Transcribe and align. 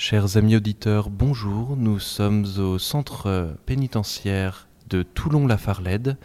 Chers 0.00 0.36
amis 0.36 0.54
auditeurs, 0.54 1.10
bonjour. 1.10 1.76
Nous 1.76 1.98
sommes 1.98 2.46
au 2.58 2.78
centre 2.78 3.56
pénitentiaire 3.66 4.68
de 4.88 5.02
Toulon-la-Farlède. 5.02 6.16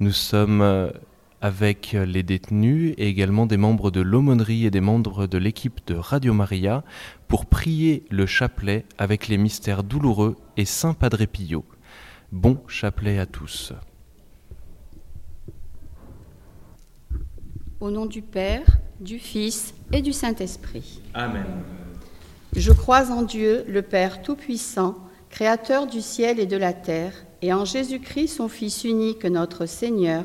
Nous 0.00 0.12
sommes 0.12 0.60
euh, 0.60 0.90
avec 1.40 1.92
les 1.92 2.22
détenus 2.22 2.92
et 2.98 3.08
également 3.08 3.46
des 3.46 3.56
membres 3.56 3.90
de 3.90 4.02
l'aumônerie 4.02 4.66
et 4.66 4.70
des 4.70 4.82
membres 4.82 5.26
de 5.26 5.38
l'équipe 5.38 5.80
de 5.86 5.94
Radio 5.94 6.34
Maria 6.34 6.84
pour 7.26 7.46
prier 7.46 8.04
le 8.10 8.26
chapelet 8.26 8.84
avec 8.98 9.28
les 9.28 9.38
mystères 9.38 9.82
douloureux 9.82 10.36
et 10.58 10.66
Saint 10.66 10.92
Padre 10.92 11.24
Pio. 11.24 11.64
Bon 12.32 12.58
chapelet 12.68 13.18
à 13.18 13.24
tous. 13.24 13.72
Au 17.80 17.90
nom 17.90 18.04
du 18.04 18.20
Père, 18.20 18.76
du 19.00 19.18
Fils 19.18 19.72
et 19.90 20.02
du 20.02 20.12
Saint-Esprit. 20.12 21.00
Amen. 21.14 21.46
Je 22.54 22.70
crois 22.70 23.10
en 23.10 23.22
Dieu, 23.22 23.64
le 23.66 23.80
Père 23.80 24.20
Tout-Puissant, 24.20 24.96
Créateur 25.30 25.86
du 25.86 26.02
ciel 26.02 26.38
et 26.38 26.44
de 26.44 26.58
la 26.58 26.74
terre, 26.74 27.14
et 27.40 27.54
en 27.54 27.64
Jésus-Christ, 27.64 28.28
son 28.28 28.48
Fils 28.48 28.84
unique, 28.84 29.24
notre 29.24 29.64
Seigneur, 29.64 30.24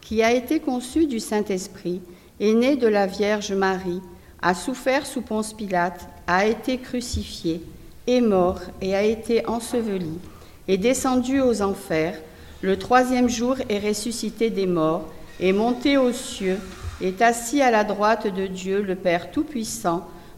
qui 0.00 0.22
a 0.22 0.32
été 0.32 0.58
conçu 0.58 1.06
du 1.06 1.20
Saint-Esprit, 1.20 2.00
est 2.40 2.54
né 2.54 2.76
de 2.76 2.86
la 2.86 3.06
Vierge 3.06 3.52
Marie, 3.52 4.00
a 4.40 4.54
souffert 4.54 5.04
sous 5.04 5.20
Ponce 5.20 5.52
Pilate, 5.52 6.08
a 6.26 6.46
été 6.46 6.78
crucifié, 6.78 7.60
est 8.06 8.22
mort 8.22 8.62
et 8.80 8.94
a 8.94 9.02
été 9.02 9.46
enseveli, 9.46 10.18
est 10.68 10.78
descendu 10.78 11.42
aux 11.42 11.60
enfers, 11.60 12.18
le 12.62 12.78
troisième 12.78 13.28
jour 13.28 13.56
est 13.68 13.86
ressuscité 13.86 14.48
des 14.48 14.66
morts, 14.66 15.12
est 15.40 15.52
monté 15.52 15.98
aux 15.98 16.12
cieux, 16.12 16.58
est 17.02 17.20
assis 17.20 17.60
à 17.60 17.70
la 17.70 17.84
droite 17.84 18.34
de 18.34 18.46
Dieu, 18.46 18.80
le 18.80 18.94
Père 18.94 19.30
Tout-Puissant, 19.30 20.08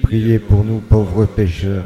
Priez 0.00 0.38
pour 0.38 0.64
nous 0.64 0.78
pauvres 0.78 1.26
pécheurs, 1.26 1.84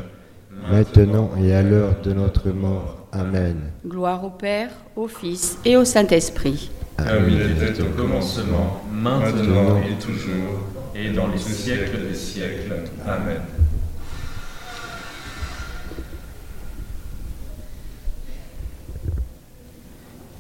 maintenant 0.71 1.33
et 1.43 1.53
à 1.53 1.63
l'heure 1.63 2.01
de 2.05 2.13
notre 2.13 2.51
mort. 2.51 3.09
Amen. 3.11 3.73
Gloire 3.85 4.25
au 4.25 4.31
Père, 4.31 4.71
au 4.95 5.09
Fils 5.09 5.59
et 5.65 5.77
au 5.77 5.85
Saint-Esprit. 5.85 6.71
Comme 6.97 7.29
il 7.29 7.41
était 7.41 7.83
au 7.83 7.87
commencement, 7.87 8.81
maintenant 8.93 9.79
et 9.79 10.01
toujours, 10.01 10.61
et 10.95 11.11
dans 11.11 11.27
les 11.27 11.39
siècles 11.39 12.09
des 12.09 12.15
siècles. 12.15 12.75
Amen. 13.05 13.41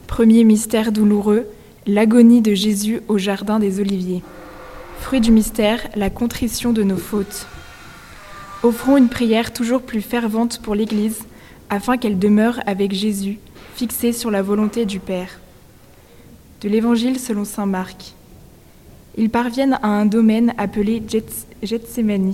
Premier 0.06 0.44
mystère 0.44 0.92
douloureux, 0.92 1.46
l'agonie 1.86 2.42
de 2.42 2.54
Jésus 2.54 3.00
au 3.08 3.18
Jardin 3.18 3.58
des 3.58 3.80
Oliviers. 3.80 4.22
Fruit 5.00 5.20
du 5.20 5.32
mystère, 5.32 5.80
la 5.96 6.10
contrition 6.10 6.72
de 6.72 6.84
nos 6.84 6.96
fautes. 6.96 7.46
Offrons 8.66 8.96
une 8.96 9.08
prière 9.08 9.52
toujours 9.52 9.80
plus 9.80 10.00
fervente 10.00 10.60
pour 10.60 10.74
l'Église, 10.74 11.20
afin 11.70 11.96
qu'elle 11.96 12.18
demeure 12.18 12.58
avec 12.66 12.92
Jésus, 12.92 13.38
fixée 13.76 14.12
sur 14.12 14.28
la 14.28 14.42
volonté 14.42 14.86
du 14.86 14.98
Père. 14.98 15.38
De 16.62 16.68
l'Évangile 16.68 17.20
selon 17.20 17.44
Saint 17.44 17.66
Marc. 17.66 18.14
Ils 19.16 19.30
parviennent 19.30 19.78
à 19.84 19.86
un 19.86 20.04
domaine 20.04 20.52
appelé 20.58 21.00
Gethsemane. 21.62 22.32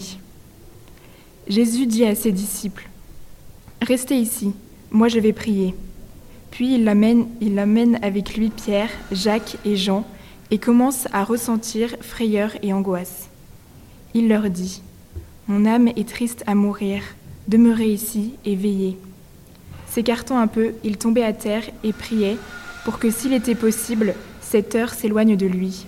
Jésus 1.48 1.87
dit 1.87 2.06
à 2.06 2.15
ses 2.15 2.32
disciples 2.32 2.88
Restez 3.82 4.16
ici, 4.16 4.54
moi 4.91 5.09
je 5.09 5.20
vais 5.20 5.34
prier. 5.34 5.75
Puis 6.50 6.76
il 6.76 6.88
amène, 6.88 7.26
il 7.43 7.59
amène 7.59 7.99
avec 8.00 8.38
lui 8.38 8.49
Pierre, 8.49 8.88
Jacques 9.12 9.59
et 9.66 9.76
Jean 9.76 10.06
et 10.50 10.56
commence 10.56 11.09
à 11.12 11.25
ressentir 11.25 11.94
frayeur 12.00 12.53
et 12.62 12.72
angoisse. 12.72 13.28
Il 14.14 14.28
leur 14.31 14.49
dit 14.49 14.81
mon 15.49 15.67
âme 15.67 15.89
est 15.89 16.09
triste 16.09 16.45
à 16.47 16.55
mourir, 16.55 17.03
demeurez 17.49 17.89
ici 17.89 18.35
et 18.45 18.55
veillez. 18.55 18.97
S'écartant 19.89 20.39
un 20.39 20.47
peu, 20.47 20.73
il 20.85 20.97
tombait 20.97 21.25
à 21.25 21.33
terre 21.33 21.65
et 21.83 21.93
priait 21.93 22.39
pour 22.85 22.99
que 22.99 23.11
s'il 23.11 23.33
était 23.33 23.55
possible, 23.55 24.15
cette 24.41 24.75
heure 24.75 24.95
s'éloigne 24.95 25.37
de 25.37 25.47
lui. 25.47 25.87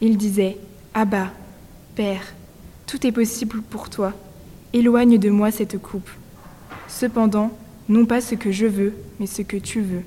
Il 0.00 0.16
disait 0.16 0.56
Abba, 0.94 1.30
Père, 1.94 2.34
tout 2.86 3.06
est 3.06 3.12
possible 3.12 3.62
pour 3.62 3.90
toi, 3.90 4.12
éloigne 4.72 5.18
de 5.18 5.30
moi 5.30 5.50
cette 5.50 5.80
coupe. 5.80 6.10
Cependant, 6.88 7.50
non 7.88 8.06
pas 8.06 8.20
ce 8.20 8.34
que 8.34 8.50
je 8.50 8.66
veux, 8.66 8.94
mais 9.18 9.26
ce 9.26 9.42
que 9.42 9.56
tu 9.56 9.80
veux. 9.80 10.02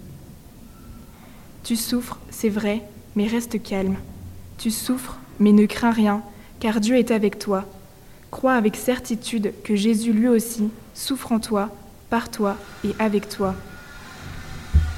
Tu 1.64 1.76
souffres, 1.76 2.20
c'est 2.30 2.50
vrai, 2.50 2.82
mais 3.16 3.28
reste 3.28 3.62
calme. 3.62 3.98
Tu 4.58 4.72
souffres, 4.72 5.20
mais 5.40 5.54
ne 5.54 5.66
crains 5.66 5.92
rien, 5.92 6.24
car 6.60 6.80
Dieu 6.80 6.98
est 6.98 7.12
avec 7.12 7.40
toi. 7.40 7.66
Crois 8.34 8.56
avec 8.56 8.76
certitude 8.76 9.54
que 9.64 9.76
Jésus 9.76 10.12
lui 10.12 10.28
aussi 10.28 10.72
souffre 10.96 11.32
en 11.32 11.40
toi, 11.40 11.70
par 12.10 12.32
toi 12.32 12.58
et 12.84 12.96
avec 12.98 13.30
toi. 13.30 13.54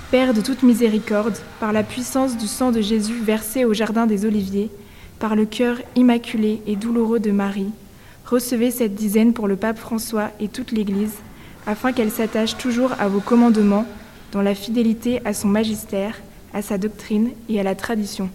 Père 0.10 0.34
de 0.34 0.40
toute 0.40 0.64
miséricorde, 0.64 1.36
par 1.60 1.74
la 1.74 1.84
puissance 1.84 2.38
du 2.38 2.48
sang 2.48 2.72
de 2.72 2.80
Jésus 2.80 3.20
versé 3.20 3.66
au 3.66 3.74
Jardin 3.74 4.06
des 4.06 4.26
Oliviers, 4.26 4.72
par 5.20 5.36
le 5.36 5.46
cœur 5.46 5.76
immaculé 5.98 6.62
et 6.66 6.78
douloureux 6.78 7.20
de 7.20 7.32
Marie, 7.32 7.74
recevez 8.26 8.72
cette 8.72 8.96
dizaine 8.96 9.34
pour 9.34 9.50
le 9.50 9.58
pape 9.58 9.80
François 9.80 10.32
et 10.40 10.48
toute 10.48 10.72
l'Église, 10.72 11.18
afin 11.68 11.92
qu'elle 11.92 12.12
s'attache 12.12 12.56
toujours 12.56 12.94
à 13.00 13.10
vos 13.10 13.20
commandements, 13.20 13.86
dans 14.32 14.42
la 14.42 14.56
fidélité 14.56 15.22
à 15.26 15.34
son 15.34 15.50
magistère, 15.50 16.22
à 16.54 16.62
sa 16.62 16.78
doctrine 16.78 17.32
et 17.50 17.60
à 17.60 17.64
la 17.64 17.76
tradition. 17.76 18.30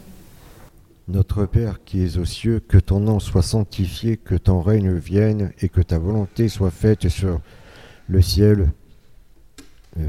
Notre 1.10 1.44
Père 1.44 1.82
qui 1.84 2.04
es 2.04 2.18
aux 2.18 2.24
cieux, 2.24 2.60
que 2.60 2.78
ton 2.78 3.00
nom 3.00 3.18
soit 3.18 3.42
sanctifié, 3.42 4.16
que 4.16 4.36
ton 4.36 4.60
règne 4.60 4.92
vienne 4.92 5.50
et 5.60 5.68
que 5.68 5.80
ta 5.80 5.98
volonté 5.98 6.46
soit 6.46 6.70
faite 6.70 7.08
sur 7.08 7.40
le 8.08 8.22
ciel, 8.22 8.70
euh, 9.98 10.08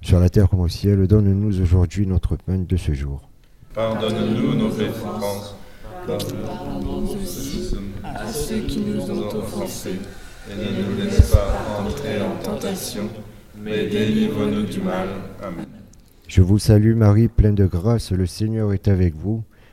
sur 0.00 0.18
la 0.18 0.30
terre 0.30 0.48
comme 0.48 0.60
au 0.60 0.68
ciel. 0.68 1.06
Donne-nous 1.06 1.60
aujourd'hui 1.60 2.06
notre 2.06 2.36
pain 2.36 2.56
de 2.56 2.76
ce 2.78 2.94
jour. 2.94 3.28
Pardonne-nous 3.74 4.54
nos 4.54 4.68
offenses, 4.68 5.54
pardonne-nous 6.06 7.22
aussi 7.22 7.76
à 8.02 8.26
ceux 8.26 8.60
qui 8.60 8.80
nous 8.80 9.10
ont 9.10 9.36
offensés, 9.36 10.00
et 10.50 10.54
ne 10.54 10.92
nous 10.92 11.04
laisse 11.04 11.30
pas 11.30 11.82
entrer 11.86 12.22
en 12.22 12.42
tentation, 12.42 13.10
mais 13.62 13.86
délivre-nous 13.86 14.62
du 14.62 14.80
mal. 14.80 15.08
Amen. 15.42 15.66
Je 16.26 16.40
vous 16.40 16.58
salue 16.58 16.94
Marie, 16.94 17.28
pleine 17.28 17.54
de 17.54 17.66
grâce, 17.66 18.12
le 18.12 18.24
Seigneur 18.24 18.72
est 18.72 18.88
avec 18.88 19.14
vous. 19.14 19.44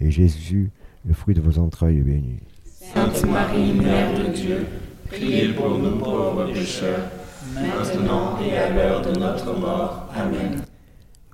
Jésus, 0.00 0.70
le 1.06 1.14
fruit 1.14 1.34
de 1.34 1.40
vos 1.40 1.58
entrailles, 1.58 1.98
est 1.98 2.02
béni. 2.02 2.38
Sainte 2.64 3.24
Marie, 3.26 3.72
Mère 3.72 4.14
de 4.18 4.32
Dieu, 4.32 4.66
priez 5.08 5.48
pour 5.48 5.78
nous 5.78 5.98
pauvres 5.98 6.52
pécheurs, 6.52 7.10
maintenant 7.54 8.38
et 8.44 8.56
à 8.56 8.70
l'heure 8.70 9.02
de 9.02 9.18
notre 9.18 9.58
mort. 9.58 10.08
Amen. 10.14 10.62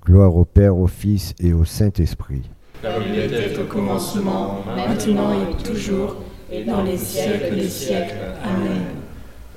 Gloire 0.05 0.35
au 0.35 0.45
Père, 0.45 0.77
au 0.77 0.87
Fils 0.87 1.35
et 1.41 1.53
au 1.53 1.65
Saint-Esprit. 1.65 2.43
Comme 2.83 3.03
il 3.13 3.19
était 3.21 3.59
au 3.59 3.65
commencement, 3.65 4.65
maintenant 4.75 5.33
et 5.33 5.63
toujours, 5.63 6.17
et 6.51 6.65
dans 6.65 6.83
les 6.83 6.97
siècles 6.97 7.55
des 7.55 7.69
siècles. 7.69 8.17
Amen. 8.43 8.83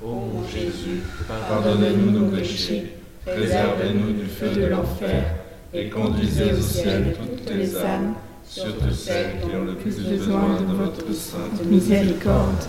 Ô 0.04 0.10
mon 0.10 0.46
Jésus, 0.46 1.02
pardonne-nous 1.48 2.10
nos 2.10 2.30
péchés, 2.30 2.92
préservez-nous 3.24 4.12
du 4.12 4.26
feu 4.26 4.50
de 4.54 4.66
l'enfer, 4.66 5.34
et 5.74 5.88
conduisez 5.88 6.52
au 6.52 6.60
ciel 6.60 7.16
toutes 7.18 7.54
les 7.54 7.76
âmes, 7.76 8.14
surtout 8.56 8.90
celles 8.90 9.38
qui 9.40 9.54
ont 9.54 9.64
le 9.64 9.74
plus 9.74 9.98
besoin 10.00 10.58
de 10.58 10.72
votre 10.72 11.12
sainte 11.12 11.62
miséricorde. 11.66 12.64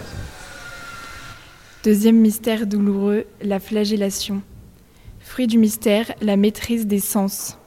Deuxième 1.82 2.18
mystère 2.18 2.68
douloureux, 2.68 3.24
la 3.42 3.62
flagellation. 3.62 4.42
Fruit 5.22 5.48
du 5.48 5.58
mystère, 5.58 6.12
la 6.22 6.36
maîtrise 6.36 6.88
des 6.88 7.00
sens. 7.00 7.58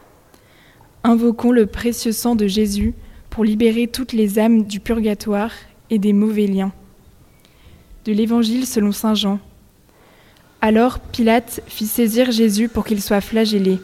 Invoquons 1.02 1.50
le 1.50 1.64
précieux 1.64 2.12
sang 2.12 2.36
de 2.36 2.46
Jésus 2.46 2.92
pour 3.30 3.42
libérer 3.42 3.86
toutes 3.86 4.12
les 4.12 4.38
âmes 4.38 4.64
du 4.64 4.80
purgatoire 4.80 5.52
et 5.88 5.98
des 5.98 6.12
mauvais 6.12 6.46
liens. 6.46 6.72
De 8.04 8.12
l'Évangile 8.12 8.66
selon 8.66 8.92
Saint 8.92 9.14
Jean. 9.14 9.38
Alors 10.60 10.98
Pilate 10.98 11.62
fit 11.66 11.86
saisir 11.86 12.32
Jésus 12.32 12.68
pour 12.68 12.84
qu'il 12.84 13.00
soit 13.00 13.22
flagellé. 13.22 13.78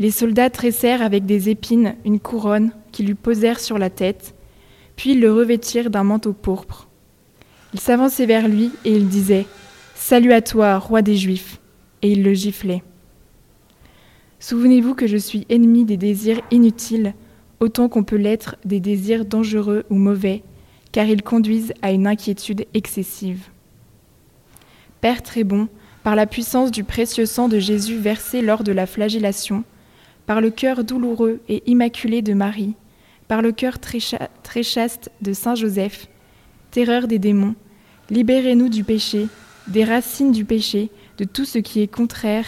Les 0.00 0.10
soldats 0.10 0.50
tressèrent 0.50 1.02
avec 1.02 1.24
des 1.24 1.50
épines 1.50 1.94
une 2.04 2.18
couronne 2.18 2.72
lui 3.02 3.14
posèrent 3.14 3.60
sur 3.60 3.78
la 3.78 3.90
tête, 3.90 4.34
puis 4.96 5.14
le 5.14 5.32
revêtirent 5.32 5.90
d'un 5.90 6.04
manteau 6.04 6.32
pourpre. 6.32 6.88
Ils 7.74 7.80
s'avançaient 7.80 8.26
vers 8.26 8.48
lui 8.48 8.70
et 8.84 8.92
ils 8.92 9.08
disaient 9.08 9.46
Salut 9.94 10.32
à 10.32 10.40
toi, 10.40 10.78
roi 10.78 11.02
des 11.02 11.16
Juifs 11.16 11.60
et 12.02 12.12
ils 12.12 12.22
le 12.22 12.32
giflaient. 12.32 12.82
Souvenez-vous 14.40 14.94
que 14.94 15.06
je 15.06 15.16
suis 15.16 15.46
ennemi 15.48 15.84
des 15.84 15.96
désirs 15.96 16.40
inutiles, 16.50 17.14
autant 17.60 17.88
qu'on 17.88 18.04
peut 18.04 18.16
l'être 18.16 18.56
des 18.64 18.80
désirs 18.80 19.24
dangereux 19.24 19.84
ou 19.90 19.96
mauvais, 19.96 20.42
car 20.92 21.06
ils 21.06 21.22
conduisent 21.22 21.74
à 21.82 21.90
une 21.90 22.06
inquiétude 22.06 22.66
excessive. 22.72 23.48
Père 25.00 25.22
très 25.22 25.44
bon, 25.44 25.68
par 26.02 26.16
la 26.16 26.26
puissance 26.26 26.70
du 26.70 26.84
précieux 26.84 27.26
sang 27.26 27.48
de 27.48 27.58
Jésus 27.58 27.98
versé 27.98 28.40
lors 28.40 28.64
de 28.64 28.72
la 28.72 28.86
flagellation, 28.86 29.64
par 30.26 30.40
le 30.40 30.50
cœur 30.50 30.84
douloureux 30.84 31.40
et 31.48 31.62
immaculé 31.66 32.22
de 32.22 32.34
Marie, 32.34 32.74
par 33.28 33.42
le 33.42 33.52
cœur 33.52 33.78
très, 33.78 34.00
cha 34.00 34.30
très 34.42 34.62
chaste 34.62 35.10
de 35.20 35.32
Saint 35.32 35.54
Joseph, 35.54 36.08
terreur 36.70 37.06
des 37.06 37.18
démons, 37.18 37.54
libérez-nous 38.10 38.68
du 38.70 38.84
péché, 38.84 39.28
des 39.68 39.84
racines 39.84 40.32
du 40.32 40.44
péché, 40.44 40.90
de 41.18 41.24
tout 41.24 41.44
ce 41.44 41.58
qui 41.58 41.80
est 41.80 41.88
contraire 41.88 42.46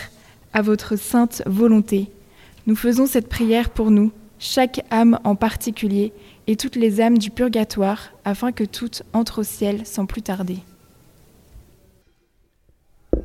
à 0.52 0.62
votre 0.62 0.96
sainte 0.96 1.42
volonté. 1.46 2.10
Nous 2.66 2.76
faisons 2.76 3.06
cette 3.06 3.28
prière 3.28 3.70
pour 3.70 3.90
nous, 3.90 4.10
chaque 4.38 4.84
âme 4.90 5.18
en 5.24 5.36
particulier, 5.36 6.12
et 6.46 6.56
toutes 6.56 6.76
les 6.76 7.00
âmes 7.00 7.18
du 7.18 7.30
purgatoire, 7.30 8.12
afin 8.24 8.52
que 8.52 8.64
toutes 8.64 9.02
entrent 9.12 9.40
au 9.40 9.44
ciel 9.44 9.86
sans 9.86 10.06
plus 10.06 10.22
tarder. 10.22 10.58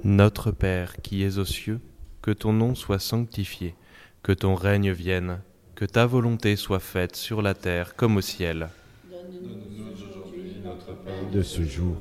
Notre 0.03 0.51
Père 0.51 1.01
qui 1.01 1.23
es 1.23 1.37
aux 1.37 1.45
cieux, 1.45 1.79
que 2.21 2.31
ton 2.31 2.53
nom 2.53 2.75
soit 2.75 2.99
sanctifié, 2.99 3.75
que 4.23 4.31
ton 4.31 4.55
règne 4.55 4.91
vienne, 4.91 5.39
que 5.75 5.85
ta 5.85 6.05
volonté 6.05 6.55
soit 6.55 6.79
faite 6.79 7.17
sur 7.17 7.41
la 7.41 7.53
terre 7.53 7.95
comme 7.95 8.15
au 8.15 8.21
ciel. 8.21 8.69
Donne-nous 9.11 9.91
aujourd'hui 9.91 10.61
notre 10.63 10.95
pain 11.03 11.29
de 11.31 11.41
ce 11.41 11.63
jour. 11.63 11.97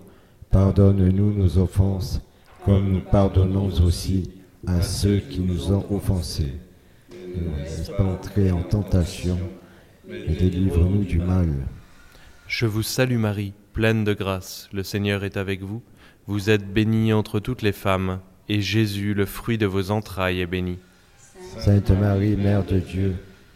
Pardonne-nous 0.50 1.32
nos 1.32 1.58
offenses, 1.58 2.20
comme 2.64 2.92
nous 2.92 3.00
pardonnons 3.00 3.68
aussi 3.82 4.30
à 4.66 4.80
ceux 4.80 5.18
qui 5.18 5.40
nous 5.40 5.72
ont 5.72 5.84
offensés. 5.90 6.54
Ne 7.10 7.50
nous 7.50 7.56
laisse 7.56 7.90
pas 7.96 8.04
entrer 8.04 8.52
en 8.52 8.62
tentation, 8.62 9.38
mais 10.06 10.36
délivre-nous 10.36 11.02
du 11.02 11.18
mal. 11.18 11.48
Je 12.46 12.66
vous 12.66 12.84
salue 12.84 13.18
Marie, 13.18 13.54
pleine 13.72 14.04
de 14.04 14.14
grâce, 14.14 14.68
le 14.72 14.84
Seigneur 14.84 15.24
est 15.24 15.36
avec 15.36 15.62
vous. 15.62 15.82
Vous 16.28 16.48
êtes 16.48 16.72
bénie 16.72 17.12
entre 17.12 17.40
toutes 17.40 17.62
les 17.62 17.72
femmes, 17.72 18.20
et 18.48 18.60
Jésus, 18.60 19.14
le 19.14 19.26
fruit 19.26 19.58
de 19.58 19.66
vos 19.66 19.90
entrailles, 19.90 20.40
est 20.40 20.46
béni. 20.46 20.78
Sainte 21.58 21.90
Marie, 21.90 22.36
Mère 22.36 22.64
de 22.64 22.78
Dieu, 22.78 23.16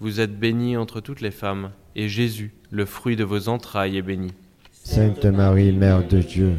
Vous 0.00 0.20
êtes 0.20 0.38
bénie 0.38 0.76
entre 0.76 1.00
toutes 1.00 1.20
les 1.20 1.32
femmes, 1.32 1.72
et 1.96 2.08
Jésus, 2.08 2.52
le 2.70 2.84
fruit 2.84 3.16
de 3.16 3.24
vos 3.24 3.48
entrailles, 3.48 3.96
est 3.96 4.02
béni. 4.02 4.32
Sainte 4.70 5.24
Marie, 5.24 5.72
Mère 5.72 6.06
de 6.06 6.20
Dieu, 6.20 6.52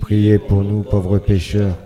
priez 0.00 0.40
pour 0.40 0.64
nous 0.64 0.82
pauvres 0.82 1.20
pécheurs, 1.20 1.78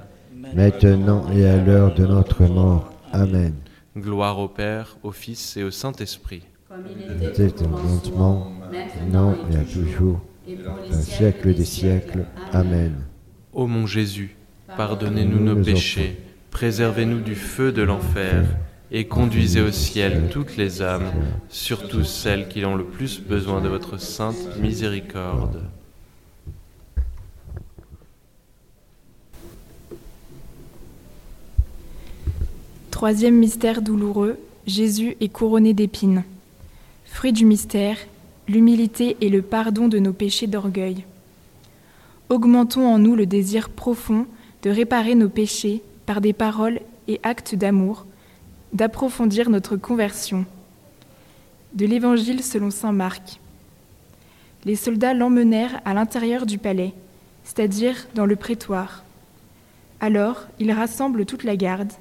maintenant 0.54 1.30
et 1.32 1.44
à 1.44 1.62
l'heure 1.62 1.94
de 1.94 2.06
notre 2.06 2.44
mort. 2.44 2.94
Amen. 3.12 3.52
Gloire 3.94 4.38
au 4.38 4.48
Père, 4.48 4.96
au 5.02 5.12
Fils 5.12 5.58
et 5.58 5.64
au 5.64 5.70
Saint-Esprit. 5.70 6.44
Comme 6.66 6.84
il 6.88 7.24
était 7.28 7.62
au 7.62 7.68
commencement, 7.68 8.50
maintenant 8.72 9.36
et 9.52 9.56
à 9.56 9.64
toujours, 9.64 10.22
et 10.48 10.56
pour 10.56 10.78
les 10.86 11.54
des 11.54 11.64
siècles. 11.66 12.24
Amen. 12.52 12.94
Ô 13.52 13.66
mon 13.66 13.84
Jésus, 13.84 14.34
pardonnez-nous 14.78 15.40
nos 15.40 15.62
péchés, 15.62 16.16
préservez-nous 16.50 17.20
du 17.20 17.34
feu 17.34 17.70
de 17.70 17.82
l'enfer, 17.82 18.46
et 18.90 19.06
conduisez 19.06 19.60
au 19.60 19.72
ciel 19.72 20.28
toutes 20.30 20.56
les 20.56 20.82
âmes, 20.82 21.10
surtout 21.48 22.04
celles 22.04 22.48
qui 22.48 22.64
ont 22.64 22.76
le 22.76 22.84
plus 22.84 23.20
besoin 23.20 23.60
de 23.60 23.68
votre 23.68 23.98
sainte 23.98 24.58
miséricorde. 24.60 25.62
Troisième 32.90 33.34
mystère 33.34 33.82
douloureux, 33.82 34.38
Jésus 34.66 35.16
est 35.20 35.28
couronné 35.28 35.74
d'épines. 35.74 36.24
Fruit 37.04 37.32
du 37.32 37.44
mystère, 37.44 37.98
l'humilité 38.48 39.16
et 39.20 39.28
le 39.28 39.42
pardon 39.42 39.88
de 39.88 39.98
nos 39.98 40.12
péchés 40.12 40.46
d'orgueil. 40.46 41.04
Augmentons 42.30 42.86
en 42.86 42.98
nous 42.98 43.14
le 43.14 43.26
désir 43.26 43.68
profond 43.68 44.26
de 44.62 44.70
réparer 44.70 45.14
nos 45.14 45.28
péchés 45.28 45.82
par 46.06 46.20
des 46.20 46.32
paroles 46.32 46.80
et 47.06 47.20
actes 47.22 47.54
d'amour, 47.54 48.06
d'approfondir 48.72 49.50
notre 49.50 49.76
conversion. 49.76 50.44
De 51.74 51.86
l'Évangile 51.86 52.42
selon 52.42 52.70
Saint 52.70 52.92
Marc. 52.92 53.40
Les 54.64 54.76
soldats 54.76 55.14
l'emmenèrent 55.14 55.80
à 55.84 55.94
l'intérieur 55.94 56.46
du 56.46 56.58
palais, 56.58 56.92
c'est-à-dire 57.44 58.08
dans 58.14 58.26
le 58.26 58.36
prétoire. 58.36 59.04
Alors, 60.00 60.44
ils 60.58 60.72
rassemblent 60.72 61.24
toute 61.24 61.44
la 61.44 61.56
garde, 61.56 61.92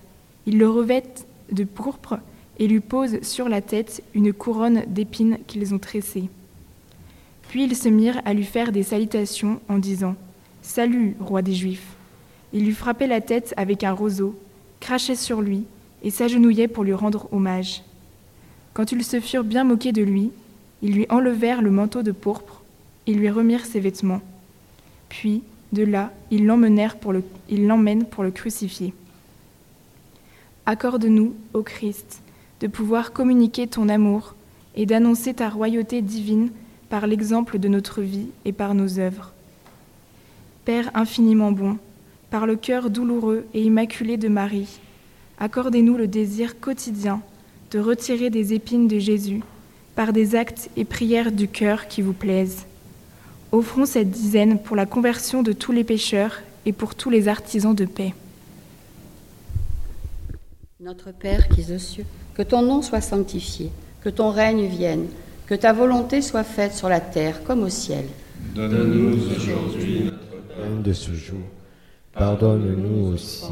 ils 0.46 0.58
le 0.58 0.70
revêtent 0.70 1.28
de 1.52 1.64
pourpre 1.64 2.20
et 2.58 2.68
lui 2.68 2.80
posent 2.80 3.22
sur 3.22 3.50
la 3.50 3.62
tête 3.62 4.04
une 4.14 4.34
couronne 4.34 4.84
d'épines 4.88 5.38
qu'ils 5.48 5.74
ont 5.74 5.80
tressée. 5.80 6.30
Puis 7.50 7.64
ils 7.64 7.76
se 7.76 7.90
mirent 7.90 8.22
à 8.26 8.34
lui 8.34 8.44
faire 8.44 8.72
des 8.72 8.84
salutations 8.84 9.62
en 9.70 9.78
disant 9.78 10.16
Salut, 10.62 11.16
roi 11.20 11.42
des 11.42 11.54
Juifs. 11.54 11.94
Ils 12.54 12.66
lui 12.66 12.74
frappaient 12.74 13.08
la 13.08 13.22
tête 13.22 13.54
avec 13.58 13.84
un 13.84 13.92
roseau, 13.92 14.40
crachaient 14.80 15.16
sur 15.16 15.42
lui 15.42 15.66
et 16.06 16.12
s'agenouillaient 16.12 16.70
pour 16.70 16.86
lui 16.86 16.94
rendre 16.94 17.28
hommage. 17.34 17.84
Quand 18.74 18.92
ils 18.92 19.04
se 19.04 19.20
furent 19.20 19.44
bien 19.44 19.64
moqués 19.64 19.92
de 19.92 20.04
lui, 20.04 20.32
ils 20.82 20.94
lui 20.94 21.08
enlevèrent 21.10 21.64
le 21.64 21.72
manteau 21.72 22.04
de 22.04 22.12
pourpre 22.12 22.62
et 23.08 23.14
lui 23.14 23.30
remirent 23.30 23.66
ses 23.66 23.80
vêtements. 23.80 24.22
Puis, 25.10 25.42
de 25.74 25.84
là, 25.84 26.14
ils 26.30 26.46
l'emmenèrent 26.46 26.98
ils 27.50 27.68
l'emmènent 27.68 28.06
pour 28.06 28.24
le 28.24 28.32
crucifier. 28.32 28.94
Accorde-nous, 30.68 31.34
ô 31.54 31.64
Christ, 31.64 32.22
de 32.62 32.68
pouvoir 32.68 33.12
communiquer 33.12 33.68
ton 33.68 33.90
amour 33.90 34.36
et 34.76 34.86
d'annoncer 34.86 35.34
ta 35.34 35.50
royauté 35.50 36.02
divine 36.02 36.52
par 36.90 37.08
l'exemple 37.08 37.58
de 37.58 37.68
notre 37.68 38.02
vie 38.02 38.28
et 38.46 38.52
par 38.52 38.76
nos 38.76 39.00
œuvres. 39.00 39.34
Père 40.66 40.92
infiniment 40.94 41.52
bon, 41.52 41.78
par 42.30 42.46
le 42.46 42.56
cœur 42.56 42.90
douloureux 42.90 43.46
et 43.54 43.64
immaculé 43.64 44.18
de 44.18 44.28
Marie, 44.28 44.80
accordez-nous 45.40 45.98
le 45.98 46.08
désir 46.08 46.60
quotidien 46.60 47.22
de 47.72 47.80
retirer 47.80 48.30
des 48.30 48.54
épines 48.54 48.88
de 48.88 49.00
Jésus 49.00 49.42
par 49.96 50.14
des 50.14 50.36
actes 50.36 50.70
et 50.76 50.86
prières 50.86 51.32
du 51.32 51.48
cœur 51.48 51.88
qui 51.88 52.02
vous 52.02 52.14
plaisent. 52.14 52.66
Offrons 53.52 53.86
cette 53.86 54.12
dizaine 54.12 54.60
pour 54.60 54.76
la 54.76 54.86
conversion 54.86 55.42
de 55.44 55.54
tous 55.54 55.72
les 55.72 55.84
pécheurs 55.84 56.42
et 56.66 56.74
pour 56.74 56.96
tous 56.96 57.10
les 57.10 57.28
artisans 57.28 57.76
de 57.76 57.86
paix. 57.86 58.14
Notre 60.82 61.12
Père 61.12 61.48
qui 61.48 61.62
es 61.62 61.74
aux 61.74 61.80
cieux, 61.80 62.06
que 62.36 62.42
ton 62.42 62.62
nom 62.62 62.82
soit 62.82 63.02
sanctifié, 63.02 63.72
que 64.02 64.10
ton 64.10 64.30
règne 64.30 64.68
vienne, 64.68 65.08
que 65.48 65.56
ta 65.56 65.74
volonté 65.74 66.22
soit 66.22 66.44
faite 66.44 66.74
sur 66.74 66.90
la 66.90 67.00
terre 67.00 67.44
comme 67.44 67.64
au 67.64 67.70
ciel. 67.70 68.06
Donne-nous 68.54 69.36
aujourd'hui 69.36 70.12
Pain 70.50 70.82
de 70.82 70.94
ce 70.94 71.14
jour, 71.14 71.40
pardonne-nous 72.14 73.14
aussi, 73.14 73.52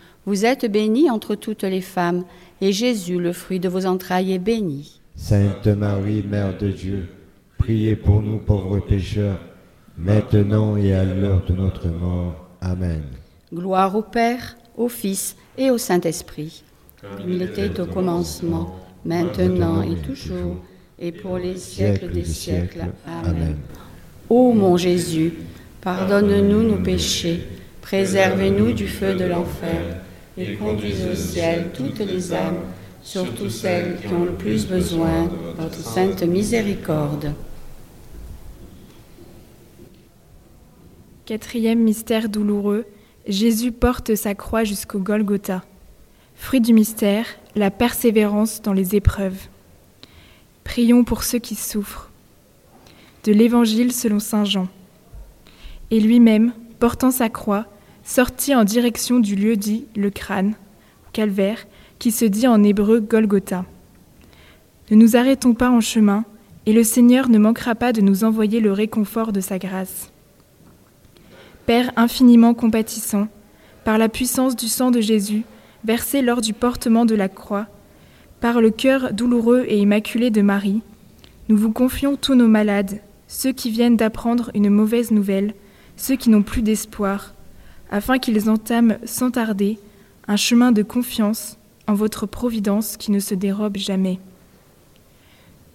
Vous 0.27 0.45
êtes 0.45 0.71
bénie 0.71 1.09
entre 1.09 1.33
toutes 1.33 1.63
les 1.63 1.81
femmes, 1.81 2.25
et 2.61 2.71
Jésus, 2.71 3.19
le 3.19 3.33
fruit 3.33 3.59
de 3.59 3.67
vos 3.67 3.87
entrailles, 3.87 4.33
est 4.33 4.39
béni. 4.39 5.01
Sainte 5.15 5.65
Marie, 5.65 6.23
Mère 6.23 6.55
de 6.57 6.69
Dieu, 6.69 7.07
priez 7.57 7.95
pour 7.95 8.21
nous 8.21 8.37
pauvres 8.37 8.79
pécheurs, 8.79 9.39
maintenant 9.97 10.77
et 10.77 10.93
à 10.93 11.03
l'heure 11.03 11.43
de 11.47 11.53
notre 11.53 11.87
mort. 11.87 12.49
Amen. 12.61 13.01
Gloire 13.51 13.95
au 13.95 14.03
Père, 14.03 14.57
au 14.77 14.89
Fils 14.89 15.35
et 15.57 15.71
au 15.71 15.79
Saint-Esprit, 15.79 16.63
comme 17.01 17.27
il 17.27 17.41
était 17.41 17.79
au 17.79 17.87
commencement, 17.87 18.75
maintenant 19.03 19.81
et 19.81 19.95
toujours, 19.95 20.57
et 20.99 21.11
pour 21.11 21.39
les 21.39 21.57
siècles 21.57 22.11
des 22.11 22.25
siècles. 22.25 22.85
Amen. 23.07 23.57
Ô 24.29 24.53
mon 24.53 24.77
Jésus, 24.77 25.33
pardonne-nous 25.81 26.61
nos 26.61 26.83
péchés, 26.83 27.41
préservez-nous 27.81 28.73
du 28.73 28.87
feu 28.87 29.15
de 29.15 29.25
l'enfer, 29.25 29.97
et 30.37 30.55
conduisez 30.55 31.09
au 31.09 31.15
ciel 31.15 31.71
toutes 31.73 31.99
les 31.99 32.33
âmes, 32.33 32.59
surtout 33.03 33.49
celles 33.49 33.99
qui 33.99 34.13
ont 34.13 34.25
le 34.25 34.33
plus 34.33 34.65
besoin 34.67 35.25
de 35.25 35.61
votre 35.61 35.79
sainte 35.79 36.23
miséricorde. 36.23 37.33
Quatrième 41.25 41.79
mystère 41.79 42.29
douloureux, 42.29 42.85
Jésus 43.27 43.71
porte 43.71 44.15
sa 44.15 44.35
croix 44.35 44.63
jusqu'au 44.63 44.99
Golgotha. 44.99 45.63
Fruit 46.35 46.61
du 46.61 46.73
mystère, 46.73 47.25
la 47.55 47.69
persévérance 47.69 48.61
dans 48.61 48.73
les 48.73 48.95
épreuves. 48.95 49.47
Prions 50.63 51.03
pour 51.03 51.23
ceux 51.23 51.39
qui 51.39 51.55
souffrent. 51.55 52.09
De 53.23 53.31
l'Évangile 53.31 53.91
selon 53.91 54.19
Saint 54.19 54.45
Jean. 54.45 54.67
Et 55.91 55.99
lui-même, 55.99 56.53
portant 56.79 57.11
sa 57.11 57.29
croix, 57.29 57.67
sortit 58.11 58.53
en 58.53 58.65
direction 58.65 59.21
du 59.21 59.35
lieu 59.35 59.55
dit 59.55 59.85
le 59.95 60.09
crâne, 60.09 60.55
calvaire, 61.13 61.65
qui 61.97 62.11
se 62.11 62.25
dit 62.25 62.45
en 62.45 62.61
hébreu 62.61 62.99
Golgotha. 62.99 63.63
Ne 64.89 64.97
nous 64.97 65.15
arrêtons 65.15 65.53
pas 65.53 65.69
en 65.69 65.79
chemin, 65.79 66.25
et 66.65 66.73
le 66.73 66.83
Seigneur 66.83 67.29
ne 67.29 67.37
manquera 67.37 67.73
pas 67.73 67.93
de 67.93 68.01
nous 68.01 68.25
envoyer 68.25 68.59
le 68.59 68.73
réconfort 68.73 69.31
de 69.31 69.39
sa 69.39 69.59
grâce. 69.59 70.11
Père 71.65 71.93
infiniment 71.95 72.53
compatissant, 72.53 73.29
par 73.85 73.97
la 73.97 74.09
puissance 74.09 74.57
du 74.57 74.67
sang 74.67 74.91
de 74.91 74.99
Jésus, 74.99 75.43
versé 75.85 76.21
lors 76.21 76.41
du 76.41 76.51
portement 76.51 77.05
de 77.05 77.15
la 77.15 77.29
croix, 77.29 77.67
par 78.41 78.59
le 78.59 78.71
cœur 78.71 79.13
douloureux 79.13 79.63
et 79.69 79.77
immaculé 79.77 80.31
de 80.31 80.41
Marie, 80.41 80.81
nous 81.47 81.55
vous 81.55 81.71
confions 81.71 82.17
tous 82.17 82.35
nos 82.35 82.49
malades, 82.49 82.99
ceux 83.29 83.53
qui 83.53 83.71
viennent 83.71 83.95
d'apprendre 83.95 84.51
une 84.53 84.69
mauvaise 84.69 85.11
nouvelle, 85.11 85.53
ceux 85.95 86.17
qui 86.17 86.29
n'ont 86.29 86.43
plus 86.43 86.61
d'espoir, 86.61 87.33
afin 87.91 88.17
qu'ils 88.17 88.49
entament 88.49 88.97
sans 89.05 89.31
tarder 89.31 89.77
un 90.27 90.37
chemin 90.37 90.71
de 90.71 90.81
confiance 90.81 91.57
en 91.87 91.93
votre 91.93 92.25
providence 92.25 92.97
qui 92.97 93.11
ne 93.11 93.19
se 93.19 93.35
dérobe 93.35 93.77
jamais. 93.77 94.19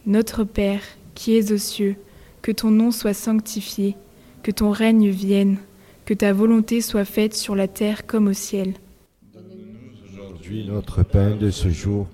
Notre 0.07 0.45
Père, 0.45 0.83
qui 1.15 1.37
es 1.37 1.53
aux 1.53 1.59
cieux, 1.59 1.97
que 2.43 2.53
ton 2.53 2.71
nom 2.71 2.91
soit 2.91 3.15
sanctifié, 3.15 3.97
que 4.43 4.51
ton 4.51 4.71
règne 4.71 5.11
vienne, 5.11 5.59
que 6.05 6.15
ta 6.15 6.33
volonté 6.33 6.81
soit 6.81 7.05
faite 7.05 7.35
sur 7.35 7.55
la 7.57 7.69
terre 7.69 8.07
comme 8.07 8.29
au 8.29 8.33
ciel. 8.33 8.75
Donne-nous 9.35 10.15
aujourd'hui 10.15 10.65
notre 10.67 11.03
pain 11.03 11.35
de 11.35 11.51
ce 11.51 11.69
jour. 11.69 12.07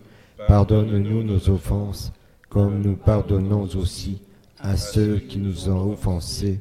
Pardonne-nous 0.49 1.23
nos 1.23 1.51
offenses, 1.51 2.13
comme 2.49 2.81
nous 2.81 2.97
pardonnons 2.97 3.69
aussi 3.77 4.19
à 4.59 4.77
ceux 4.77 5.19
qui 5.19 5.39
nous 5.39 5.69
ont 5.69 5.93
offensés. 5.93 6.61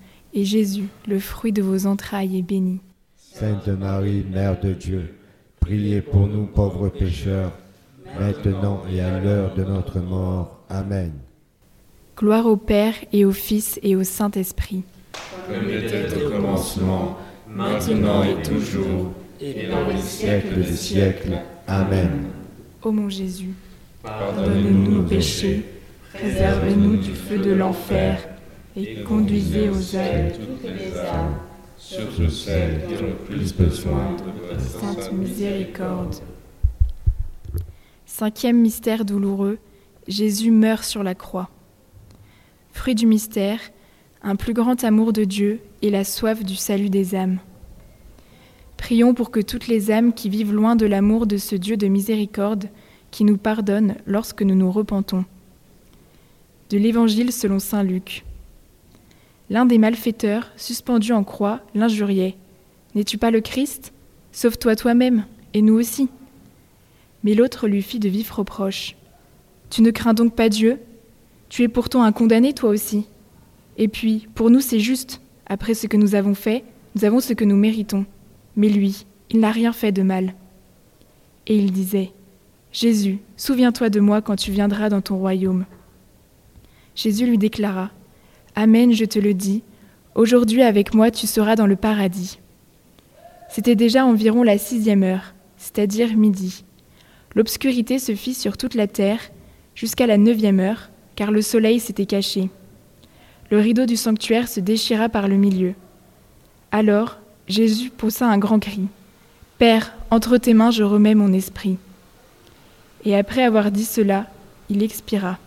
et 0.33 0.45
Jésus, 0.45 0.87
le 1.07 1.19
fruit 1.19 1.51
de 1.51 1.61
vos 1.61 1.85
entrailles, 1.85 2.37
est 2.37 2.41
béni. 2.41 2.79
Sainte 3.15 3.67
Marie, 3.67 4.25
Mère 4.31 4.59
de 4.59 4.73
Dieu, 4.73 5.13
priez 5.59 6.01
pour 6.01 6.27
nous 6.27 6.45
pauvres 6.45 6.89
pécheurs, 6.89 7.51
maintenant 8.19 8.83
et 8.91 9.01
à 9.01 9.19
l'heure 9.19 9.53
de 9.55 9.63
notre 9.63 9.99
mort. 9.99 10.63
Amen. 10.69 11.13
Gloire 12.17 12.45
au 12.45 12.57
Père 12.57 12.93
et 13.13 13.25
au 13.25 13.31
Fils 13.31 13.79
et 13.83 13.95
au 13.95 14.03
Saint-Esprit. 14.03 14.83
Comme 15.47 15.69
il 15.69 15.85
était 15.85 16.23
au 16.23 16.29
commencement, 16.29 17.17
maintenant 17.47 18.23
et 18.23 18.41
toujours, 18.41 19.11
et 19.39 19.67
dans 19.67 19.87
les 19.87 20.01
siècles 20.01 20.55
des 20.55 20.75
siècles. 20.75 21.39
Amen. 21.67 22.27
Ô 22.83 22.91
mon 22.91 23.09
Jésus, 23.09 23.53
Pardonnez-nous 24.03 24.91
nos 24.91 25.03
péchés, 25.03 25.63
préservez-nous 26.13 26.97
du 26.97 27.13
feu 27.13 27.37
de 27.37 27.51
l'enfer, 27.51 28.27
et 28.75 29.03
conduisez 29.03 29.69
aux 29.69 29.95
ailes 29.95 30.33
toutes 30.33 30.63
les 30.63 30.97
âmes, 30.97 31.35
surtout 31.77 32.29
celles 32.29 32.87
qui 32.87 33.03
ont 33.03 33.07
le 33.07 33.15
plus 33.15 33.53
besoin 33.53 34.15
de 34.15 34.47
votre 34.47 34.61
Sainte 34.61 35.11
miséricorde. 35.11 36.15
Cinquième 38.05 38.57
mystère 38.57 39.05
douloureux, 39.05 39.57
Jésus 40.07 40.51
meurt 40.51 40.83
sur 40.83 41.03
la 41.03 41.15
croix. 41.15 41.49
Fruit 42.71 42.95
du 42.95 43.05
mystère, 43.05 43.59
un 44.23 44.35
plus 44.35 44.53
grand 44.53 44.83
amour 44.83 45.13
de 45.13 45.23
Dieu 45.23 45.59
et 45.81 45.89
la 45.89 46.03
soif 46.03 46.43
du 46.43 46.55
salut 46.55 46.89
des 46.89 47.15
âmes. 47.15 47.39
Prions 48.77 49.13
pour 49.13 49.31
que 49.31 49.39
toutes 49.39 49.67
les 49.67 49.91
âmes 49.91 50.13
qui 50.13 50.29
vivent 50.29 50.53
loin 50.53 50.75
de 50.75 50.85
l'amour 50.85 51.27
de 51.27 51.37
ce 51.37 51.55
Dieu 51.55 51.77
de 51.77 51.87
miséricorde, 51.87 52.69
qui 53.11 53.25
nous 53.25 53.37
pardonne 53.37 53.95
lorsque 54.07 54.41
nous 54.41 54.55
nous 54.55 54.71
repentons. 54.71 55.25
De 56.69 56.77
l'Évangile 56.77 57.31
selon 57.31 57.59
Saint 57.59 57.83
Luc. 57.83 58.23
L'un 59.51 59.65
des 59.65 59.79
malfaiteurs, 59.79 60.49
suspendu 60.55 61.11
en 61.11 61.25
croix, 61.25 61.59
l'injuriait. 61.75 62.37
N'es-tu 62.95 63.17
pas 63.17 63.31
le 63.31 63.41
Christ? 63.41 63.91
Sauve-toi 64.31 64.77
toi-même, 64.77 65.25
et 65.53 65.61
nous 65.61 65.73
aussi. 65.73 66.07
Mais 67.25 67.33
l'autre 67.33 67.67
lui 67.67 67.81
fit 67.81 67.99
de 67.99 68.07
vifs 68.07 68.31
reproches. 68.31 68.95
Tu 69.69 69.81
ne 69.81 69.91
crains 69.91 70.13
donc 70.13 70.37
pas 70.37 70.47
Dieu? 70.47 70.79
Tu 71.49 71.63
es 71.63 71.67
pourtant 71.67 72.03
un 72.03 72.13
condamné, 72.13 72.53
toi 72.53 72.69
aussi. 72.69 73.07
Et 73.75 73.89
puis, 73.89 74.29
pour 74.35 74.49
nous, 74.49 74.61
c'est 74.61 74.79
juste. 74.79 75.19
Après 75.47 75.73
ce 75.73 75.87
que 75.87 75.97
nous 75.97 76.15
avons 76.15 76.33
fait, 76.33 76.63
nous 76.95 77.03
avons 77.03 77.19
ce 77.19 77.33
que 77.33 77.43
nous 77.43 77.57
méritons. 77.57 78.05
Mais 78.55 78.69
lui, 78.69 79.05
il 79.31 79.41
n'a 79.41 79.51
rien 79.51 79.73
fait 79.73 79.91
de 79.91 80.01
mal. 80.01 80.33
Et 81.47 81.57
il 81.57 81.73
disait, 81.73 82.13
Jésus, 82.71 83.19
souviens-toi 83.35 83.89
de 83.89 83.99
moi 83.99 84.21
quand 84.21 84.37
tu 84.37 84.51
viendras 84.51 84.87
dans 84.87 85.01
ton 85.01 85.17
royaume. 85.17 85.65
Jésus 86.95 87.25
lui 87.25 87.37
déclara, 87.37 87.91
Amen, 88.55 88.93
je 88.93 89.05
te 89.05 89.17
le 89.17 89.33
dis, 89.33 89.63
aujourd'hui 90.13 90.61
avec 90.61 90.93
moi 90.93 91.09
tu 91.09 91.25
seras 91.25 91.55
dans 91.55 91.67
le 91.67 91.77
paradis. 91.77 92.39
C'était 93.49 93.75
déjà 93.75 94.05
environ 94.05 94.43
la 94.43 94.57
sixième 94.57 95.03
heure, 95.03 95.33
c'est-à-dire 95.57 96.17
midi. 96.17 96.65
L'obscurité 97.33 97.97
se 97.97 98.13
fit 98.13 98.33
sur 98.33 98.57
toute 98.57 98.75
la 98.75 98.87
terre 98.87 99.21
jusqu'à 99.73 100.05
la 100.05 100.17
neuvième 100.17 100.59
heure, 100.59 100.89
car 101.15 101.31
le 101.31 101.41
soleil 101.41 101.79
s'était 101.79 102.05
caché. 102.05 102.49
Le 103.49 103.59
rideau 103.59 103.85
du 103.85 103.95
sanctuaire 103.95 104.49
se 104.49 104.59
déchira 104.59 105.07
par 105.07 105.29
le 105.29 105.37
milieu. 105.37 105.73
Alors 106.71 107.19
Jésus 107.47 107.89
poussa 107.89 108.27
un 108.27 108.37
grand 108.37 108.59
cri. 108.59 108.81
Père, 109.59 109.93
entre 110.09 110.37
tes 110.37 110.53
mains 110.53 110.71
je 110.71 110.83
remets 110.83 111.15
mon 111.15 111.31
esprit. 111.31 111.77
Et 113.05 113.15
après 113.15 113.43
avoir 113.43 113.71
dit 113.71 113.85
cela, 113.85 114.27
il 114.69 114.83
expira. 114.83 115.37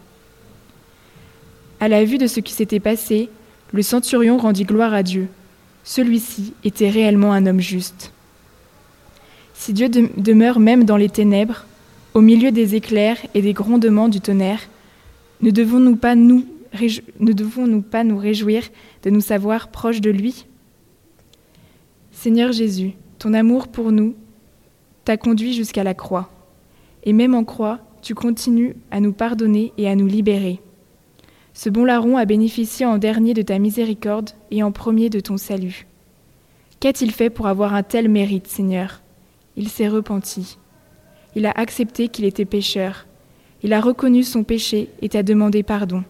À 1.85 1.89
la 1.89 2.03
vue 2.03 2.17
de 2.17 2.27
ce 2.27 2.41
qui 2.41 2.55
s'était 2.55 2.81
passé, 2.81 3.29
le 3.71 3.83
centurion 3.83 4.39
rendit 4.39 4.65
gloire 4.65 4.95
à 4.95 5.03
Dieu. 5.03 5.29
Celui-ci 5.85 6.55
était 6.65 6.89
réellement 6.89 7.35
un 7.35 7.45
homme 7.45 7.61
juste. 7.61 8.15
Si 9.53 9.75
Dieu 9.75 9.91
de 9.91 10.09
demeure 10.17 10.61
même 10.61 10.85
dans 10.85 10.97
les 10.97 11.11
ténèbres, 11.11 11.67
au 12.15 12.23
milieu 12.23 12.53
des 12.53 12.75
éclairs 12.75 13.19
et 13.35 13.43
des 13.43 13.53
grondements 13.53 14.09
du 14.09 14.23
tonnerre, 14.23 14.63
ne 15.43 15.51
devons-nous 15.51 15.97
pas 15.97 16.15
nous 16.15 16.47
réjouir 16.73 18.63
de 19.03 19.11
nous 19.11 19.21
savoir 19.21 19.69
proches 19.69 20.01
de 20.01 20.09
lui? 20.09 20.47
Seigneur 22.13 22.53
Jésus, 22.53 22.93
ton 23.19 23.35
amour 23.35 23.69
pour 23.69 23.93
nous 23.93 24.15
t'a 25.05 25.19
conduit 25.19 25.53
jusqu'à 25.53 25.85
la 25.85 25.93
croix. 25.93 26.31
Et 27.03 27.13
même 27.13 27.35
en 27.35 27.45
croix, 27.45 27.81
tu 28.01 28.15
continues 28.15 28.75
à 28.91 29.01
nous 29.01 29.13
pardonner 29.13 29.75
et 29.77 29.87
à 29.87 29.95
nous 29.95 30.07
libérer. 30.07 30.63
Ce 31.55 31.71
bon 31.71 31.85
larron 31.85 32.17
a 32.17 32.25
bénéficié 32.25 32.85
en 32.85 32.99
dernier 32.99 33.33
de 33.33 33.43
ta 33.43 33.61
miséricorde 33.61 34.31
et 34.51 34.65
en 34.65 34.73
premier 34.73 35.09
de 35.09 35.21
ton 35.21 35.37
salut. 35.37 35.87
Qu'a-t-il 36.81 37.13
fait 37.13 37.31
pour 37.31 37.47
avoir 37.47 37.75
un 37.75 37.85
tel 37.85 38.09
mérite, 38.09 38.49
Seigneur? 38.49 39.03
Il 39.57 39.69
s'est 39.69 39.89
repenti. 39.89 40.59
Il 41.37 41.47
a 41.47 41.53
accepté 41.53 42.09
qu'il 42.09 42.25
était 42.25 42.45
pécheur. 42.45 43.07
Il 43.63 43.73
a 43.73 43.81
reconnu 43.81 44.25
son 44.25 44.43
péché 44.43 44.91
et 45.01 45.09
t'a 45.09 45.23
demandé 45.23 45.63
pardon. 45.63 46.03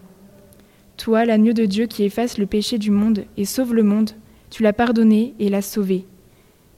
Toi, 0.96 1.26
l'agneau 1.26 1.52
de 1.52 1.66
Dieu 1.66 1.86
qui 1.86 2.04
efface 2.04 2.38
le 2.38 2.46
péché 2.46 2.78
du 2.78 2.90
monde 2.90 3.24
et 3.36 3.44
sauve 3.44 3.74
le 3.74 3.82
monde, 3.82 4.12
tu 4.48 4.62
l'as 4.62 4.72
pardonné 4.72 5.34
et 5.38 5.50
l'as 5.50 5.62
sauvé. 5.62 6.06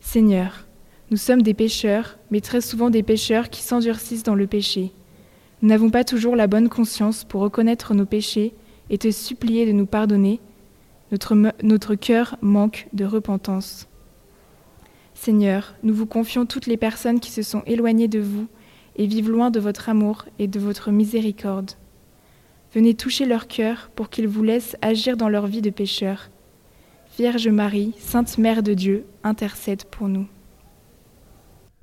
Seigneur, 0.00 0.66
nous 1.12 1.16
sommes 1.16 1.42
des 1.42 1.54
pécheurs, 1.54 2.18
mais 2.32 2.40
très 2.40 2.60
souvent 2.60 2.90
des 2.90 3.04
pécheurs 3.04 3.48
qui 3.48 3.62
s'endurcissent 3.62 4.24
dans 4.24 4.34
le 4.34 4.48
péché. 4.48 4.90
Nous 5.62 5.68
n'avons 5.68 5.90
pas 5.90 6.04
toujours 6.04 6.36
la 6.36 6.46
bonne 6.46 6.68
conscience 6.68 7.24
pour 7.24 7.40
reconnaître 7.40 7.94
nos 7.94 8.06
péchés 8.06 8.54
et 8.90 8.98
te 8.98 9.10
supplier 9.10 9.66
de 9.66 9.72
nous 9.72 9.86
pardonner. 9.86 10.40
Notre, 11.12 11.34
notre 11.62 11.94
cœur 11.94 12.36
manque 12.42 12.88
de 12.92 13.04
repentance. 13.04 13.88
Seigneur, 15.14 15.74
nous 15.82 15.94
vous 15.94 16.06
confions 16.06 16.44
toutes 16.44 16.66
les 16.66 16.76
personnes 16.76 17.20
qui 17.20 17.30
se 17.30 17.42
sont 17.42 17.62
éloignées 17.66 18.08
de 18.08 18.20
vous 18.20 18.48
et 18.96 19.06
vivent 19.06 19.30
loin 19.30 19.50
de 19.50 19.60
votre 19.60 19.88
amour 19.88 20.26
et 20.38 20.46
de 20.46 20.58
votre 20.58 20.90
miséricorde. 20.90 21.72
Venez 22.74 22.94
toucher 22.94 23.24
leur 23.24 23.46
cœur 23.46 23.90
pour 23.94 24.10
qu'ils 24.10 24.28
vous 24.28 24.42
laissent 24.42 24.76
agir 24.82 25.16
dans 25.16 25.30
leur 25.30 25.46
vie 25.46 25.62
de 25.62 25.70
pécheurs. 25.70 26.30
Vierge 27.16 27.48
Marie, 27.48 27.94
Sainte 27.98 28.36
Mère 28.36 28.62
de 28.62 28.74
Dieu, 28.74 29.06
intercède 29.24 29.84
pour 29.84 30.08
nous. 30.08 30.26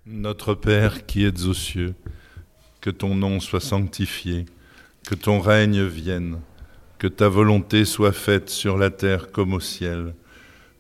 Notre 0.06 0.54
Père 0.54 1.06
qui 1.06 1.24
es 1.24 1.46
aux 1.46 1.54
cieux, 1.54 1.96
que 2.84 2.90
ton 2.90 3.16
nom 3.16 3.40
soit 3.40 3.62
sanctifié, 3.62 4.44
que 5.08 5.16
ton 5.16 5.40
règne 5.40 5.86
vienne, 5.86 6.42
que 6.98 7.08
ta 7.08 7.30
volonté 7.30 7.86
soit 7.86 8.12
faite 8.12 8.50
sur 8.50 8.78
la 8.78 8.90
terre 8.90 9.32
comme 9.32 9.54
au 9.54 9.62
ciel. 9.62 10.14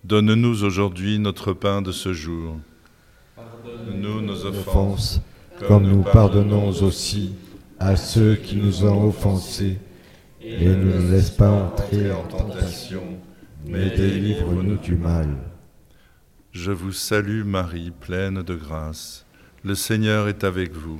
Donne-nous 0.03 0.65
aujourd'hui 0.65 1.17
notre 1.17 1.53
pain 1.53 1.81
de 1.81 1.93
ce 1.93 2.11
jour. 2.11 2.59
Pardonne-nous 3.37 4.19
nos 4.19 4.45
offenses, 4.45 5.21
comme 5.65 5.87
nous 5.87 6.03
pardonnons 6.03 6.67
aussi 6.81 7.35
à 7.79 7.95
ceux 7.95 8.35
qui 8.35 8.57
nous 8.57 8.83
ont 8.83 9.07
offensés, 9.07 9.77
et 10.41 10.57
ne 10.59 10.75
nous 10.75 11.09
laisse 11.09 11.31
pas 11.31 11.51
entrer 11.51 12.11
en 12.11 12.23
tentation, 12.23 13.17
mais 13.65 13.91
délivre-nous 13.91 14.75
du 14.75 14.97
mal. 14.97 15.37
Je 16.51 16.73
vous 16.73 16.91
salue 16.91 17.45
Marie, 17.45 17.91
pleine 17.97 18.43
de 18.43 18.55
grâce. 18.55 19.25
Le 19.63 19.73
Seigneur 19.73 20.27
est 20.27 20.43
avec 20.43 20.73
vous. 20.73 20.99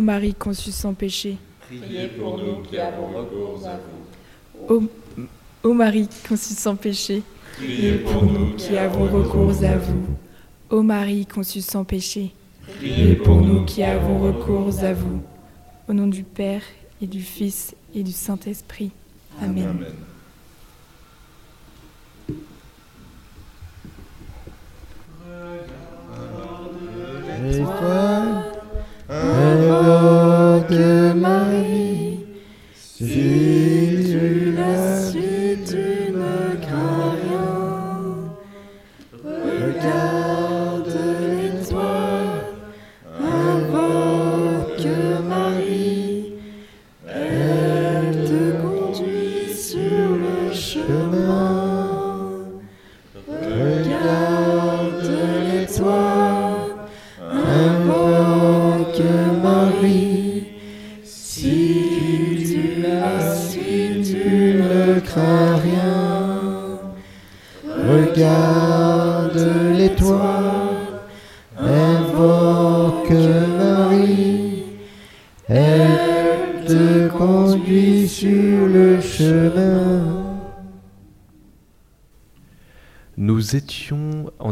Ô 0.00 0.02
Marie 0.02 0.32
conçue 0.32 0.72
sans 0.72 0.94
péché. 0.94 1.36
Priez 1.60 2.08
pour 2.08 2.38
nous 2.38 2.62
qui 2.62 2.78
avons 2.78 3.08
recours 3.08 3.60
à 3.66 3.76
vous. 4.66 4.88
Ô, 5.62 5.74
Marie 5.74 6.08
conçue 6.26 6.54
sans 6.54 6.74
péché. 6.74 7.22
Priez 7.58 7.98
pour 7.98 8.24
nous 8.24 8.54
qui 8.56 8.78
avons 8.78 9.04
recours 9.04 9.62
à 9.62 9.76
vous. 9.76 10.06
Ô 10.70 10.82
Marie 10.82 11.26
conçue 11.26 11.60
sans 11.60 11.84
péché. 11.84 12.32
Priez 12.78 13.14
pour 13.16 13.42
nous 13.42 13.66
qui 13.66 13.82
avons 13.82 14.20
recours 14.20 14.72
à 14.82 14.94
vous. 14.94 15.20
Au 15.86 15.92
nom 15.92 16.06
du 16.06 16.22
Père 16.22 16.62
et 17.02 17.06
du 17.06 17.20
Fils 17.20 17.74
et 17.94 18.02
du 18.02 18.12
Saint-Esprit. 18.12 18.92
Amen. 19.42 19.68
Amen. 19.68 19.94
Étoile, 27.52 28.49
invoque 29.10 30.70
Marie, 31.16 32.24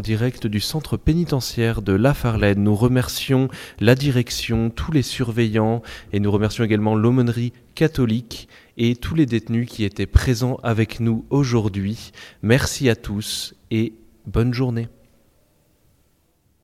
direct 0.08 0.46
du 0.46 0.58
centre 0.58 0.96
pénitentiaire 0.96 1.82
de 1.82 1.92
La 1.92 2.14
Farlène. 2.14 2.62
Nous 2.62 2.74
remercions 2.74 3.48
la 3.78 3.94
direction, 3.94 4.70
tous 4.70 4.90
les 4.90 5.02
surveillants 5.02 5.82
et 6.14 6.18
nous 6.18 6.30
remercions 6.30 6.64
également 6.64 6.94
l'aumônerie 6.94 7.52
catholique 7.74 8.48
et 8.78 8.96
tous 8.96 9.14
les 9.14 9.26
détenus 9.26 9.68
qui 9.68 9.84
étaient 9.84 10.06
présents 10.06 10.58
avec 10.62 11.00
nous 11.00 11.26
aujourd'hui. 11.28 12.12
Merci 12.40 12.88
à 12.88 12.96
tous 12.96 13.54
et 13.70 13.92
bonne 14.24 14.54
journée. 14.54 14.88